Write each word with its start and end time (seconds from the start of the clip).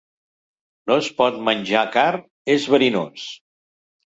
No 0.91 0.95
es 1.01 1.09
pot 1.19 1.37
menjar 1.49 1.83
car 1.99 2.09
és 2.55 2.69
verinós. 2.77 3.29